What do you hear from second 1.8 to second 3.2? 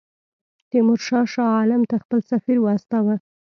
ته خپل سفیر واستاوه.